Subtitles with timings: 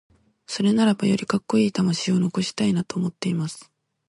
[0.47, 3.69] それならばよりカッコイイ魂を残したいなと思っています。